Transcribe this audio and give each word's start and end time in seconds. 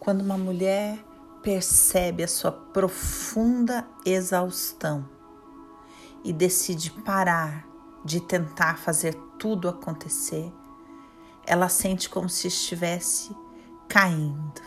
Quando 0.00 0.22
uma 0.22 0.38
mulher 0.38 1.04
percebe 1.42 2.22
a 2.22 2.28
sua 2.28 2.52
profunda 2.52 3.88
exaustão 4.04 5.08
e 6.24 6.32
decide 6.32 6.90
parar 6.90 7.66
de 8.04 8.20
tentar 8.20 8.78
fazer 8.78 9.14
tudo 9.38 9.68
acontecer, 9.68 10.52
ela 11.46 11.68
sente 11.68 12.08
como 12.08 12.28
se 12.28 12.48
estivesse 12.48 13.34
caindo 13.88 14.60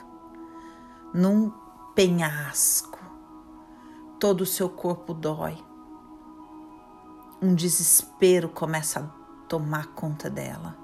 num 1.14 1.52
penhasco. 1.94 3.00
Todo 4.20 4.42
o 4.42 4.46
seu 4.46 4.70
corpo 4.70 5.14
dói. 5.14 5.58
Um 7.42 7.56
desespero 7.56 8.50
começa 8.50 9.00
a 9.00 9.48
tomar 9.48 9.88
conta 9.88 10.30
dela. 10.30 10.78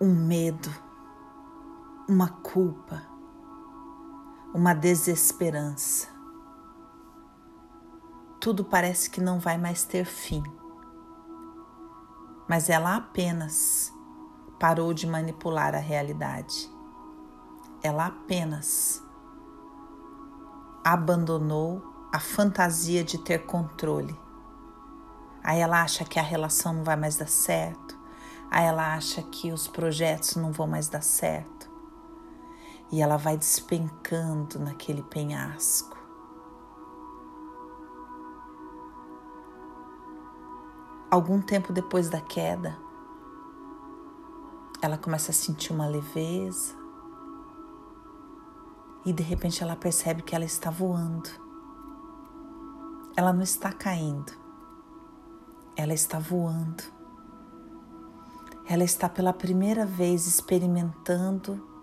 Um 0.00 0.12
medo, 0.12 0.70
uma 2.06 2.28
culpa, 2.28 3.02
uma 4.54 4.74
desesperança. 4.74 6.06
Tudo 8.38 8.62
parece 8.62 9.08
que 9.08 9.22
não 9.22 9.38
vai 9.38 9.56
mais 9.56 9.84
ter 9.84 10.04
fim. 10.04 10.42
Mas 12.46 12.68
ela 12.68 12.96
apenas 12.96 13.90
parou 14.60 14.92
de 14.92 15.06
manipular 15.06 15.74
a 15.74 15.78
realidade. 15.78 16.70
Ela 17.82 18.06
apenas 18.06 19.02
abandonou 20.84 21.82
a 22.12 22.20
fantasia 22.20 23.02
de 23.02 23.16
ter 23.16 23.46
controle. 23.46 24.14
Aí 25.42 25.60
ela 25.60 25.80
acha 25.82 26.04
que 26.04 26.18
a 26.18 26.22
relação 26.22 26.74
não 26.74 26.84
vai 26.84 26.96
mais 26.96 27.16
dar 27.16 27.28
certo. 27.28 27.98
Aí 28.50 28.66
ela 28.66 28.94
acha 28.94 29.22
que 29.22 29.50
os 29.52 29.66
projetos 29.66 30.36
não 30.36 30.52
vão 30.52 30.66
mais 30.66 30.86
dar 30.88 31.02
certo. 31.02 31.73
E 32.94 33.02
ela 33.02 33.16
vai 33.16 33.36
despencando 33.36 34.60
naquele 34.60 35.02
penhasco. 35.02 35.98
Algum 41.10 41.42
tempo 41.42 41.72
depois 41.72 42.08
da 42.08 42.20
queda, 42.20 42.78
ela 44.80 44.96
começa 44.96 45.32
a 45.32 45.34
sentir 45.34 45.72
uma 45.72 45.88
leveza, 45.88 46.72
e 49.04 49.12
de 49.12 49.24
repente 49.24 49.60
ela 49.60 49.74
percebe 49.74 50.22
que 50.22 50.36
ela 50.36 50.44
está 50.44 50.70
voando. 50.70 51.28
Ela 53.16 53.32
não 53.32 53.42
está 53.42 53.72
caindo, 53.72 54.32
ela 55.74 55.94
está 55.94 56.20
voando. 56.20 56.84
Ela 58.66 58.84
está 58.84 59.08
pela 59.08 59.32
primeira 59.32 59.84
vez 59.84 60.28
experimentando 60.28 61.73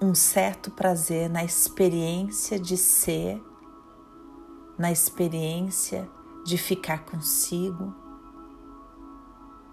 um 0.00 0.14
certo 0.14 0.70
prazer 0.70 1.28
na 1.28 1.44
experiência 1.44 2.58
de 2.58 2.76
ser, 2.76 3.42
na 4.78 4.92
experiência 4.92 6.08
de 6.44 6.56
ficar 6.56 7.04
consigo, 7.04 7.92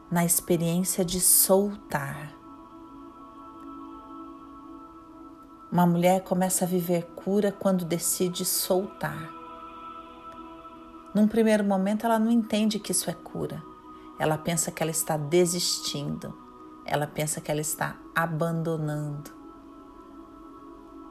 na 0.10 0.26
experiência 0.26 1.06
de 1.06 1.20
soltar. 1.20 2.34
Uma 5.72 5.86
mulher 5.86 6.24
começa 6.24 6.66
a 6.66 6.68
viver 6.68 7.04
cura 7.16 7.52
quando 7.52 7.86
decide 7.86 8.46
soltar. 8.46 9.30
Num 11.14 11.28
primeiro 11.28 11.64
momento, 11.64 12.06
ela 12.06 12.18
não 12.18 12.32
entende 12.32 12.80
que 12.80 12.92
isso 12.92 13.10
é 13.10 13.14
cura. 13.14 13.62
Ela 14.18 14.38
pensa 14.38 14.72
que 14.72 14.82
ela 14.82 14.92
está 14.92 15.18
desistindo. 15.18 16.36
Ela 16.86 17.06
pensa 17.06 17.40
que 17.42 17.52
ela 17.52 17.62
está 17.62 18.00
abandonando. 18.16 19.35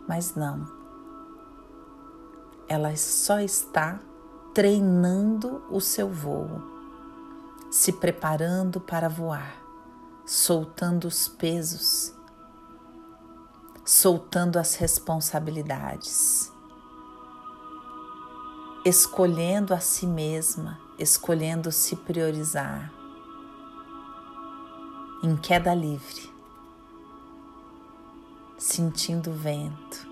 Mas 0.08 0.34
não. 0.34 0.66
Ela 2.68 2.94
só 2.96 3.40
está 3.40 4.00
treinando 4.52 5.62
o 5.70 5.80
seu 5.80 6.08
voo, 6.08 6.62
se 7.70 7.92
preparando 7.92 8.80
para 8.80 9.08
voar, 9.08 9.56
soltando 10.24 11.06
os 11.06 11.28
pesos 11.28 12.14
soltando 13.84 14.58
as 14.58 14.76
responsabilidades, 14.76 16.50
escolhendo 18.84 19.74
a 19.74 19.80
si 19.80 20.06
mesma, 20.06 20.80
escolhendo 20.98 21.70
se 21.70 21.94
priorizar, 21.94 22.90
em 25.22 25.36
queda 25.36 25.74
livre, 25.74 26.33
sentindo 28.74 29.30
o 29.30 29.34
vento, 29.34 30.04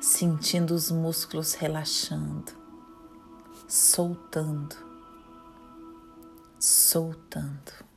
sentindo 0.00 0.70
os 0.70 0.90
músculos 0.90 1.52
relaxando, 1.52 2.50
soltando, 3.68 4.74
soltando. 6.58 7.89